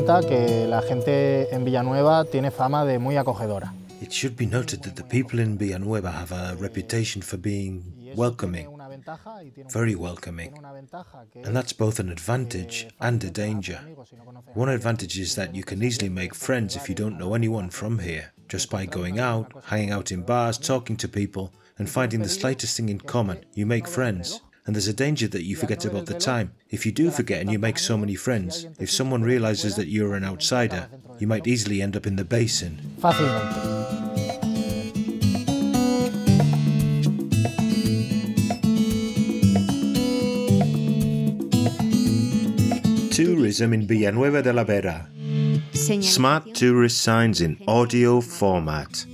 cuenta 0.00 0.26
que 0.26 0.66
la 0.66 0.80
gente 0.82 1.54
en 1.54 1.64
Villanueva 1.64 2.24
tiene 2.24 2.50
fama 2.50 2.84
de 2.84 2.98
muy 2.98 3.16
acogedora. 3.16 3.74
It 4.00 4.10
should 4.10 4.34
be 4.36 4.46
noted 4.46 4.80
that 4.82 4.94
the 4.94 5.02
people 5.02 5.40
in 5.40 5.58
Villanueva 5.58 6.10
have 6.10 6.32
a 6.32 6.54
reputation 6.56 7.20
for 7.20 7.38
being 7.38 7.82
welcoming, 8.16 8.66
very 9.70 9.94
welcoming. 9.94 10.54
And 11.44 11.54
that's 11.54 11.74
both 11.74 12.00
an 12.00 12.08
advantage 12.08 12.88
and 13.00 13.22
a 13.22 13.30
danger. 13.30 13.78
One 14.54 14.70
advantage 14.70 15.18
is 15.18 15.34
that 15.34 15.54
you 15.54 15.64
can 15.64 15.82
easily 15.82 16.08
make 16.08 16.34
friends 16.34 16.76
if 16.76 16.88
you 16.88 16.94
don't 16.94 17.18
know 17.18 17.34
anyone 17.34 17.68
from 17.68 17.98
here, 17.98 18.32
just 18.48 18.70
by 18.70 18.86
going 18.86 19.20
out, 19.20 19.52
hanging 19.66 19.90
out 19.90 20.10
in 20.10 20.22
bars, 20.22 20.56
talking 20.56 20.96
to 20.96 21.08
people, 21.08 21.52
and 21.78 21.90
finding 21.90 22.22
the 22.22 22.28
slightest 22.30 22.78
thing 22.78 22.88
in 22.88 23.00
common. 23.00 23.44
You 23.54 23.66
make 23.66 23.86
friends. 23.86 24.40
And 24.66 24.76
there's 24.76 24.88
a 24.88 24.92
danger 24.92 25.26
that 25.28 25.44
you 25.44 25.56
forget 25.56 25.84
about 25.84 26.06
the 26.06 26.14
time. 26.14 26.52
If 26.68 26.84
you 26.84 26.92
do 26.92 27.10
forget 27.10 27.40
and 27.40 27.50
you 27.50 27.58
make 27.58 27.78
so 27.78 27.96
many 27.96 28.14
friends, 28.14 28.66
if 28.78 28.90
someone 28.90 29.22
realizes 29.22 29.74
that 29.76 29.88
you're 29.88 30.14
an 30.14 30.24
outsider, 30.24 30.88
you 31.18 31.26
might 31.26 31.46
easily 31.46 31.80
end 31.82 31.96
up 31.96 32.06
in 32.06 32.16
the 32.16 32.24
basin. 32.24 32.78
Fácilmente. 33.00 33.80
Tourism 43.10 43.74
in 43.74 43.86
Villanueva 43.86 44.42
de 44.42 44.52
la 44.52 44.64
Vera. 44.64 45.08
Smart 46.00 46.54
tourist 46.54 47.02
signs 47.02 47.40
in 47.40 47.58
audio 47.66 48.20
format. 48.20 49.06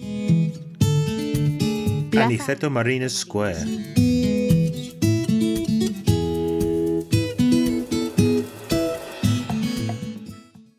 Aniceto 2.13 2.71
Marinas 2.71 3.17
Square. 3.17 3.65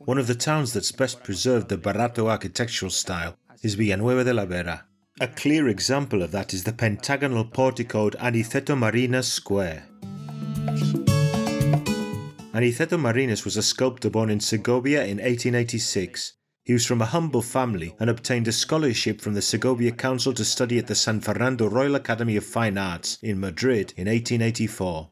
One 0.08 0.18
of 0.18 0.28
the 0.28 0.36
towns 0.36 0.72
that's 0.72 0.94
best 0.94 1.22
preserved 1.22 1.68
the 1.68 1.76
Verata 1.76 2.26
architectural 2.26 2.92
style 2.92 3.36
is 3.62 3.76
Villanueva 3.76 4.24
de 4.24 4.34
la 4.34 4.46
Vera. 4.46 4.86
A 5.20 5.28
clear 5.28 5.68
example 5.68 6.24
of 6.24 6.32
that 6.32 6.54
is 6.54 6.64
the 6.64 6.72
pentagonal 6.72 7.44
porticoed 7.44 8.16
Aniceto 8.16 8.78
Marinas 8.78 9.28
Square. 9.28 9.84
Aniceto 12.54 12.98
Marinas 12.98 13.44
was 13.44 13.58
a 13.58 13.62
sculptor 13.62 14.10
born 14.10 14.30
in 14.30 14.40
Segovia 14.40 15.02
in 15.02 15.18
1886. 15.18 16.36
He 16.64 16.72
was 16.72 16.86
from 16.86 17.02
a 17.02 17.06
humble 17.08 17.42
family 17.42 17.94
and 18.00 18.10
obtained 18.10 18.48
a 18.48 18.54
scholarship 18.54 19.20
from 19.20 19.34
the 19.34 19.42
Segovia 19.42 19.92
Council 19.92 20.32
to 20.36 20.46
study 20.46 20.80
at 20.80 20.88
the 20.88 20.96
San 20.96 21.20
Fernando 21.20 21.68
Royal 21.68 21.96
Academy 21.96 22.38
of 22.38 22.46
Fine 22.46 22.78
Arts 22.78 23.18
in 23.22 23.42
Madrid 23.42 23.94
in 23.98 24.08
1884. 24.08 25.10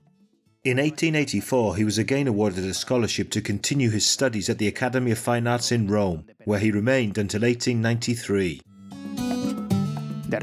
In 0.66 0.77
1884, 0.77 1.75
he 1.75 1.83
was 1.83 1.99
again 1.99 2.25
awarded 2.25 2.66
a 2.66 2.73
scholarship 2.73 3.30
to 3.30 3.39
continue 3.39 3.91
his 3.91 4.03
studies 4.03 4.49
at 4.49 4.58
the 4.58 4.67
Academy 4.67 5.11
of 5.11 5.19
Fine 5.19 5.45
Arts 5.45 5.72
in 5.72 5.88
Rome, 5.88 6.25
where 6.45 6.57
he 6.57 6.72
remained 6.72 7.19
until 7.19 7.41
1893. 7.41 8.61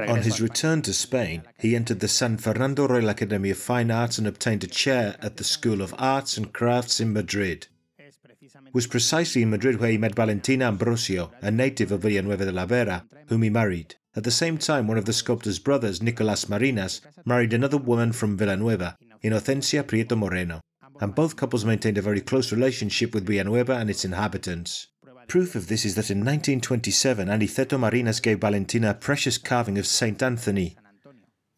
On 0.09 0.23
his 0.23 0.41
return 0.41 0.81
to 0.83 0.95
Spain, 0.95 1.43
he 1.59 1.75
entered 1.75 1.99
the 1.99 2.07
San 2.07 2.37
Fernando 2.37 2.87
Royal 2.87 3.09
Academy 3.09 3.51
of 3.51 3.59
Fine 3.59 3.91
Arts 3.91 4.17
and 4.17 4.29
obtained 4.29 4.63
a 4.63 4.69
chair 4.69 5.17
at 5.21 5.39
the 5.39 5.45
School 5.45 5.83
of 5.83 5.93
Arts 5.99 6.37
and 6.37 6.53
Crafts 6.53 7.01
in 7.01 7.13
Madrid. 7.13 7.67
It 7.99 8.73
was 8.73 8.87
precisely 8.87 9.43
in 9.43 9.51
Madrid 9.51 9.81
where 9.81 9.91
he 9.91 9.99
met 9.99 10.15
Valentina 10.15 10.67
Ambrosio, 10.67 11.33
a 11.41 11.51
native 11.51 11.91
of 11.91 12.03
Villanueva 12.03 12.45
de 12.45 12.53
la 12.53 12.65
Vera, 12.65 13.07
whom 13.27 13.43
he 13.43 13.51
married. 13.51 13.97
At 14.15 14.23
the 14.23 14.31
same 14.31 14.59
time, 14.59 14.87
one 14.87 14.99
of 14.99 15.07
the 15.07 15.13
sculptor's 15.13 15.59
brothers, 15.59 16.01
Nicolas 16.01 16.49
Marinas, 16.49 17.01
married 17.25 17.53
another 17.53 17.79
woman 17.79 18.13
from 18.13 18.37
Villanueva, 18.37 18.97
Inocencia 19.25 19.85
Prieto 19.85 20.17
Moreno, 20.17 20.61
and 21.01 21.15
both 21.15 21.37
couples 21.37 21.65
maintained 21.65 21.99
a 21.99 22.03
very 22.03 22.21
close 22.21 22.51
relationship 22.53 23.15
with 23.15 23.27
Villanueva 23.27 23.75
and 23.75 23.89
its 23.89 24.05
inhabitants. 24.05 24.89
Proof 25.29 25.55
of 25.55 25.69
this 25.69 25.85
is 25.85 25.95
that 25.95 26.11
in 26.11 26.19
1927 26.19 27.29
Aniceto 27.29 27.79
Marinas 27.79 28.21
gave 28.21 28.41
Valentina 28.41 28.91
a 28.91 28.95
precious 28.95 29.39
carving 29.39 29.79
of 29.79 29.87
Saint 29.87 30.23
Anthony, 30.23 30.77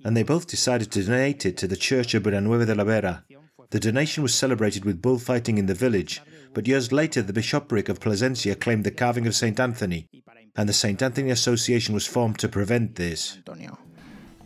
and 0.04 0.16
they 0.16 0.22
both 0.22 0.46
decided 0.46 0.92
to 0.92 1.02
donate 1.02 1.46
it 1.46 1.56
to 1.56 1.66
the 1.66 1.76
church 1.76 2.14
of 2.14 2.24
Villanueva 2.24 2.66
de 2.66 2.74
la 2.74 2.84
Vera. 2.84 3.24
The 3.70 3.80
donation 3.80 4.22
was 4.22 4.34
celebrated 4.34 4.84
with 4.84 5.00
bullfighting 5.00 5.56
in 5.56 5.66
the 5.66 5.74
village, 5.74 6.20
but 6.52 6.68
years 6.68 6.92
later 6.92 7.22
the 7.22 7.32
bishopric 7.32 7.88
of 7.88 7.98
Plasencia 7.98 8.54
claimed 8.54 8.84
the 8.84 8.90
carving 8.90 9.26
of 9.26 9.34
Saint 9.34 9.58
Anthony, 9.58 10.06
and 10.54 10.68
the 10.68 10.74
Saint 10.74 11.02
Anthony 11.02 11.30
Association 11.30 11.94
was 11.94 12.06
formed 12.06 12.38
to 12.38 12.48
prevent 12.48 12.96
this. 12.96 13.38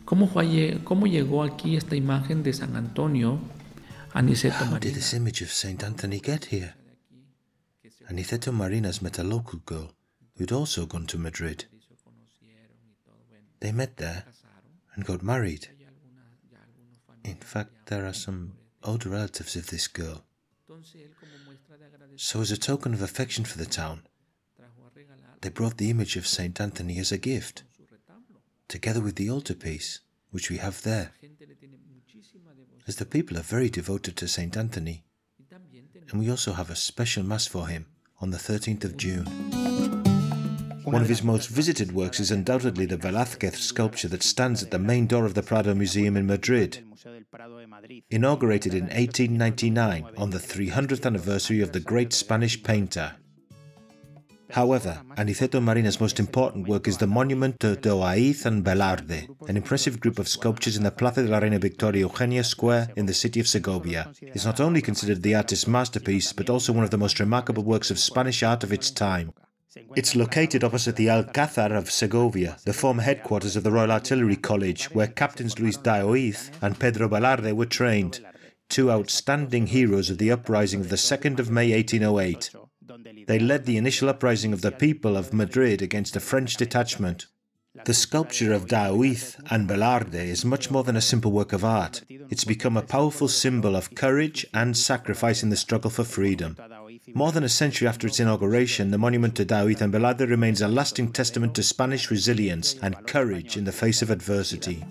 ¿Cómo, 0.09 0.27
fue, 0.27 0.81
¿Cómo 0.85 1.05
llegó 1.05 1.43
aquí 1.43 1.77
esta 1.77 1.95
imagen 1.95 2.41
de 2.41 2.51
San 2.51 2.75
Antonio, 2.75 3.39
Aniceto 4.11 4.65
How 4.65 4.79
did 4.79 4.95
this 4.95 5.13
image 5.13 5.43
of 5.43 5.51
Saint 5.51 5.83
Anthony 5.83 6.19
get 6.19 6.45
here? 6.45 6.73
Aniceto 8.07 8.51
Marinas 8.51 9.03
met 9.03 9.19
a 9.19 9.23
local 9.23 9.59
girl 9.63 9.93
who'd 10.35 10.51
also 10.51 10.87
gone 10.87 11.05
to 11.05 11.19
Madrid. 11.19 11.65
They 13.59 13.71
met 13.71 13.97
there 13.97 14.25
and 14.95 15.05
got 15.05 15.21
married. 15.21 15.67
In 17.23 17.35
fact, 17.35 17.69
there 17.85 18.07
are 18.07 18.13
some 18.15 18.53
old 18.83 19.05
relatives 19.05 19.55
of 19.55 19.67
this 19.67 19.87
girl. 19.87 20.23
So, 22.15 22.41
as 22.41 22.49
a 22.49 22.57
token 22.57 22.95
of 22.95 23.03
affection 23.03 23.45
for 23.45 23.59
the 23.59 23.67
town, 23.67 24.07
they 25.41 25.49
brought 25.49 25.77
the 25.77 25.91
image 25.91 26.17
of 26.17 26.25
Saint 26.25 26.59
Anthony 26.59 26.97
as 26.97 27.11
a 27.11 27.19
gift, 27.19 27.61
together 28.69 29.01
with 29.01 29.15
the 29.15 29.29
altarpiece, 29.29 29.99
which 30.31 30.49
we 30.49 30.57
have 30.57 30.81
there. 30.83 31.11
As 32.87 32.95
the 32.95 33.05
people 33.05 33.37
are 33.37 33.41
very 33.41 33.69
devoted 33.69 34.15
to 34.17 34.27
Saint 34.27 34.55
Anthony, 34.55 35.03
and 36.09 36.19
we 36.19 36.29
also 36.29 36.53
have 36.53 36.69
a 36.69 36.75
special 36.75 37.23
Mass 37.23 37.45
for 37.45 37.67
him 37.67 37.87
on 38.21 38.31
the 38.31 38.37
13th 38.37 38.85
of 38.85 38.97
June. 38.97 39.25
One 40.83 41.01
of 41.01 41.09
his 41.09 41.21
most 41.21 41.49
visited 41.49 41.91
works 41.91 42.19
is 42.19 42.31
undoubtedly 42.31 42.85
the 42.85 42.97
Velázquez 42.97 43.55
sculpture 43.55 44.07
that 44.07 44.23
stands 44.23 44.63
at 44.63 44.71
the 44.71 44.79
main 44.79 45.05
door 45.05 45.25
of 45.25 45.35
the 45.35 45.43
Prado 45.43 45.75
Museum 45.75 46.17
in 46.17 46.25
Madrid. 46.25 46.83
Inaugurated 48.09 48.73
in 48.73 48.85
1899 48.85 50.07
on 50.17 50.29
the 50.31 50.39
300th 50.39 51.05
anniversary 51.05 51.61
of 51.61 51.73
the 51.73 51.79
great 51.79 52.11
Spanish 52.11 52.63
painter. 52.63 53.17
However, 54.51 55.01
Aniceto 55.15 55.61
Marina's 55.61 55.99
most 55.99 56.19
important 56.19 56.67
work 56.67 56.87
is 56.87 56.97
the 56.97 57.07
monument 57.07 57.59
to 57.59 57.75
Daoiz 57.75 58.45
and 58.45 58.65
Velarde, 58.65 59.27
an 59.47 59.57
impressive 59.57 59.99
group 59.99 60.17
of 60.17 60.27
sculptures 60.27 60.75
in 60.75 60.83
the 60.83 60.91
Plaza 60.91 61.23
de 61.23 61.29
la 61.29 61.37
Reina 61.37 61.59
Victoria 61.59 62.01
Eugenia 62.01 62.43
Square 62.43 62.89
in 62.95 63.05
the 63.05 63.13
city 63.13 63.39
of 63.39 63.47
Segovia. 63.47 64.11
It's 64.21 64.45
not 64.45 64.59
only 64.59 64.81
considered 64.81 65.21
the 65.21 65.35
artist's 65.35 65.67
masterpiece, 65.67 66.33
but 66.33 66.49
also 66.49 66.73
one 66.73 66.83
of 66.83 66.89
the 66.89 66.97
most 66.97 67.19
remarkable 67.19 67.63
works 67.63 67.91
of 67.91 67.99
Spanish 67.99 68.41
art 68.41 68.63
of 68.63 68.73
its 68.73 68.89
time. 68.89 69.33
It's 69.95 70.15
located 70.15 70.63
opposite 70.63 70.95
the 70.95 71.07
Alcázar 71.07 71.77
of 71.77 71.91
Segovia, 71.91 72.57
the 72.65 72.73
former 72.73 73.03
headquarters 73.03 73.55
of 73.55 73.63
the 73.63 73.71
Royal 73.71 73.91
Artillery 73.91 74.35
College, 74.35 74.85
where 74.91 75.05
Captains 75.05 75.59
Luis 75.59 75.77
Daoiz 75.77 76.49
and 76.59 76.79
Pedro 76.79 77.07
Velarde 77.07 77.53
were 77.53 77.67
trained, 77.67 78.25
two 78.67 78.89
outstanding 78.91 79.67
heroes 79.67 80.09
of 80.09 80.17
the 80.17 80.31
uprising 80.31 80.79
of 80.81 80.89
the 80.89 80.95
2nd 80.95 81.37
of 81.37 81.51
May 81.51 81.71
1808. 81.71 82.49
They 83.29 83.37
led 83.37 83.67
the 83.67 83.77
initial 83.77 84.09
uprising 84.09 84.53
of 84.53 84.61
the 84.61 84.71
people 84.71 85.15
of 85.15 85.35
Madrid 85.35 85.83
against 85.83 86.15
the 86.15 86.19
French 86.19 86.57
detachment. 86.57 87.27
The 87.85 87.93
sculpture 87.93 88.51
of 88.53 88.65
Daoiz 88.65 89.37
and 89.51 89.69
Velarde 89.69 90.15
is 90.15 90.43
much 90.43 90.71
more 90.71 90.83
than 90.83 90.95
a 90.95 91.09
simple 91.11 91.31
work 91.31 91.53
of 91.53 91.63
art. 91.63 92.01
It's 92.09 92.43
become 92.43 92.75
a 92.75 92.81
powerful 92.81 93.27
symbol 93.27 93.75
of 93.75 93.93
courage 93.93 94.47
and 94.51 94.75
sacrifice 94.75 95.43
in 95.43 95.51
the 95.51 95.55
struggle 95.57 95.91
for 95.91 96.03
freedom. 96.03 96.57
More 97.13 97.31
than 97.31 97.43
a 97.43 97.49
century 97.49 97.87
after 97.87 98.07
its 98.07 98.19
inauguration, 98.19 98.89
the 98.89 98.97
monument 98.97 99.35
to 99.35 99.45
Daoiz 99.45 99.79
and 99.79 99.93
Velarde 99.93 100.27
remains 100.27 100.63
a 100.63 100.67
lasting 100.67 101.11
testament 101.11 101.53
to 101.53 101.61
Spanish 101.61 102.09
resilience 102.09 102.77
and 102.81 103.05
courage 103.05 103.57
in 103.57 103.65
the 103.65 103.71
face 103.71 104.01
of 104.01 104.09
adversity. 104.09 104.83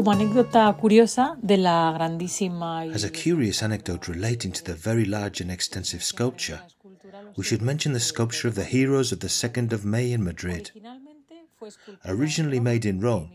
Como 0.00 0.12
anécdota 0.12 0.74
curiosa 0.80 1.36
de 1.42 1.58
la 1.58 1.92
grandísima 1.92 2.86
y 2.86 2.90
As 2.94 3.04
a 3.04 3.10
curious 3.10 3.62
anecdote 3.62 4.10
relating 4.10 4.50
to 4.50 4.62
the 4.64 4.72
very 4.72 5.04
large 5.04 5.42
and 5.42 5.50
extensive 5.50 6.02
sculpture, 6.02 6.62
we 7.36 7.44
should 7.44 7.60
mention 7.60 7.92
the 7.92 8.00
sculpture 8.00 8.48
of 8.48 8.54
the 8.54 8.64
heroes 8.64 9.12
of 9.12 9.18
the 9.18 9.28
2nd 9.28 9.74
of 9.74 9.84
May 9.84 10.12
in 10.12 10.24
Madrid. 10.24 10.72
originalmente 10.72 11.48
fue 11.54 11.68
esculpida 11.68 12.10
Originally 12.10 12.60
made 12.60 12.88
in 12.88 13.02
Rome, 13.02 13.28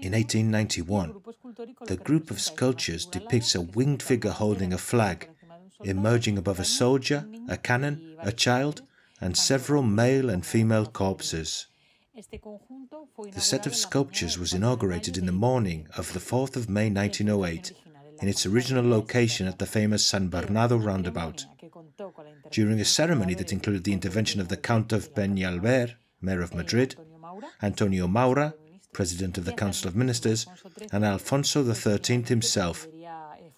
in 0.00 0.12
1891, 0.12 1.14
1891, 1.14 1.86
the 1.88 1.96
group 1.96 2.30
of 2.30 2.40
sculptures 2.40 3.04
depicts 3.04 3.56
a 3.56 3.60
winged 3.60 4.04
figure 4.04 4.30
holding 4.30 4.72
a 4.72 4.78
flag, 4.78 5.28
emerging 5.82 6.38
above 6.38 6.60
a 6.60 6.64
soldier, 6.64 7.26
a 7.48 7.56
cannon, 7.56 8.14
a 8.20 8.30
child, 8.30 8.82
and 9.20 9.36
several 9.36 9.82
male 9.82 10.30
and 10.30 10.46
female 10.46 10.86
corpses. 10.86 11.66
The 12.18 13.40
set 13.40 13.66
of 13.68 13.76
sculptures 13.76 14.40
was 14.40 14.52
inaugurated 14.52 15.16
in 15.16 15.26
the 15.26 15.30
morning 15.32 15.86
of 15.96 16.12
the 16.12 16.18
4th 16.18 16.56
of 16.56 16.68
May 16.68 16.90
1908 16.90 17.72
in 18.20 18.28
its 18.28 18.44
original 18.44 18.88
location 18.88 19.46
at 19.46 19.60
the 19.60 19.66
famous 19.66 20.04
San 20.04 20.28
Bernardo 20.28 20.76
roundabout. 20.76 21.46
During 22.50 22.80
a 22.80 22.84
ceremony 22.84 23.34
that 23.34 23.52
included 23.52 23.84
the 23.84 23.92
intervention 23.92 24.40
of 24.40 24.48
the 24.48 24.56
Count 24.56 24.92
of 24.92 25.14
Peñalver, 25.14 25.94
Mayor 26.20 26.42
of 26.42 26.54
Madrid, 26.54 26.96
Antonio 27.62 28.08
Maura, 28.08 28.54
President 28.92 29.38
of 29.38 29.44
the 29.44 29.52
Council 29.52 29.86
of 29.86 29.94
Ministers, 29.94 30.44
and 30.90 31.04
Alfonso 31.04 31.62
XIII 31.62 32.22
himself, 32.22 32.88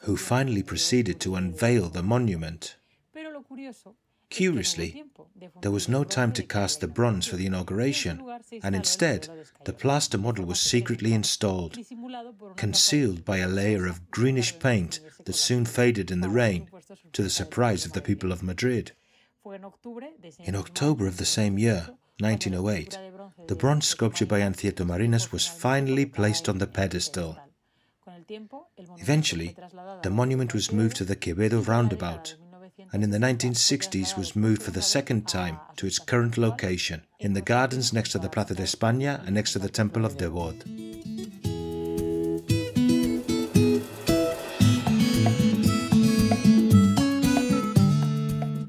who 0.00 0.18
finally 0.18 0.62
proceeded 0.62 1.18
to 1.20 1.34
unveil 1.34 1.88
the 1.88 2.02
monument. 2.02 2.76
Curiously, 4.30 5.04
there 5.60 5.70
was 5.70 5.88
no 5.88 6.04
time 6.04 6.32
to 6.32 6.42
cast 6.42 6.80
the 6.80 6.88
bronze 6.88 7.26
for 7.26 7.36
the 7.36 7.46
inauguration, 7.46 8.22
and 8.62 8.74
instead, 8.74 9.28
the 9.64 9.72
plaster 9.72 10.18
model 10.18 10.44
was 10.44 10.60
secretly 10.60 11.12
installed, 11.12 11.76
concealed 12.56 13.24
by 13.24 13.38
a 13.38 13.48
layer 13.48 13.86
of 13.86 14.10
greenish 14.10 14.58
paint 14.58 15.00
that 15.24 15.32
soon 15.34 15.64
faded 15.64 16.10
in 16.10 16.20
the 16.20 16.28
rain, 16.28 16.68
to 17.12 17.22
the 17.22 17.30
surprise 17.30 17.84
of 17.84 17.92
the 17.92 18.00
people 18.00 18.30
of 18.30 18.42
Madrid. 18.42 18.92
In 20.40 20.54
October 20.54 21.06
of 21.06 21.16
the 21.16 21.24
same 21.24 21.58
year, 21.58 21.88
1908, 22.20 22.98
the 23.48 23.56
bronze 23.56 23.86
sculpture 23.86 24.26
by 24.26 24.40
Aniceto 24.40 24.86
Marinas 24.86 25.32
was 25.32 25.46
finally 25.46 26.06
placed 26.06 26.48
on 26.48 26.58
the 26.58 26.66
pedestal. 26.66 27.36
Eventually, 28.98 29.56
the 30.02 30.10
monument 30.10 30.54
was 30.54 30.72
moved 30.72 30.96
to 30.96 31.04
the 31.04 31.16
Quevedo 31.16 31.62
roundabout, 31.62 32.36
and 32.92 33.04
in 33.04 33.10
the 33.10 33.18
1960s 33.18 34.16
was 34.16 34.36
moved 34.36 34.62
for 34.62 34.70
the 34.70 34.82
second 34.82 35.26
time 35.28 35.58
to 35.76 35.86
its 35.86 35.98
current 35.98 36.38
location, 36.38 37.02
in 37.18 37.32
the 37.32 37.40
gardens 37.40 37.92
next 37.92 38.10
to 38.10 38.18
the 38.18 38.28
Plaza 38.28 38.54
de 38.54 38.62
España 38.62 39.24
and 39.26 39.34
next 39.34 39.52
to 39.52 39.58
the 39.58 39.68
Temple 39.68 40.04
of 40.04 40.16
Debod. 40.16 40.64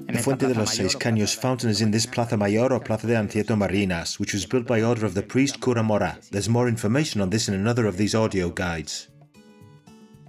The 0.06 0.18
Fuente 0.18 0.46
de 0.46 0.54
los 0.54 0.72
Seis 0.72 0.94
Caños 0.94 1.34
fountain 1.34 1.68
is 1.68 1.80
in 1.80 1.90
this 1.90 2.06
Plaza 2.06 2.36
Mayor 2.36 2.72
or 2.72 2.80
Plaza 2.80 3.06
de 3.06 3.14
Aniceto 3.14 3.56
Marinas, 3.56 4.20
which 4.20 4.32
was 4.32 4.46
built 4.46 4.66
by 4.66 4.82
order 4.82 5.04
of 5.04 5.14
the 5.14 5.22
priest 5.22 5.60
Cura 5.60 5.82
Mora. 5.82 6.16
There's 6.30 6.48
more 6.48 6.68
information 6.68 7.20
on 7.20 7.30
this 7.30 7.48
in 7.48 7.54
another 7.54 7.86
of 7.86 7.96
these 7.96 8.14
audio 8.14 8.50
guides. 8.50 9.08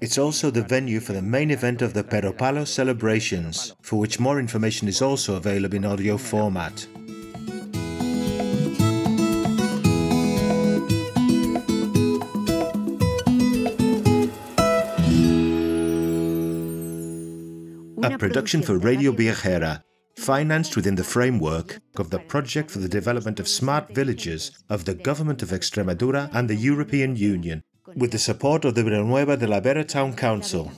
It's 0.03 0.17
also 0.17 0.51
the 0.51 0.63
venue 0.63 0.99
for 0.99 1.13
the 1.13 1.21
main 1.21 1.49
event 1.49 1.81
of 1.81 1.93
the 1.93 2.03
Peropalo 2.03 2.67
celebrations, 2.67 3.73
for 3.81 3.97
which 3.97 4.19
more 4.19 4.37
information 4.37 4.89
is 4.89 5.01
also 5.01 5.37
available 5.37 5.77
in 5.77 5.85
audio 5.85 6.17
format. 6.17 6.85
A 18.03 18.17
production 18.17 18.61
for 18.61 18.77
Radio 18.77 19.13
Viajera, 19.13 19.83
financed 20.17 20.75
within 20.75 20.95
the 20.95 21.03
framework 21.05 21.79
of 21.95 22.09
the 22.09 22.19
Project 22.19 22.69
for 22.69 22.79
the 22.79 22.89
Development 22.89 23.39
of 23.39 23.47
Smart 23.47 23.95
Villages 23.95 24.51
of 24.69 24.83
the 24.83 24.95
Government 24.95 25.41
of 25.41 25.51
Extremadura 25.51 26.29
and 26.33 26.49
the 26.49 26.55
European 26.55 27.15
Union, 27.15 27.63
with 27.95 28.11
the 28.11 28.17
support 28.17 28.65
of 28.65 28.75
the 28.75 28.83
Villanueva 28.83 29.37
de 29.37 29.47
la 29.47 29.59
Vera 29.59 29.83
Town 29.83 30.13
Council. 30.13 30.71